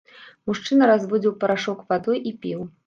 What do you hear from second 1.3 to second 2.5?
парашок вадой і